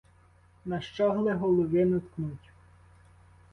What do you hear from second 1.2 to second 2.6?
голови наткнуть